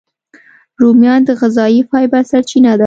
[0.81, 2.79] رومیان د غذایي فایبر سرچینه ده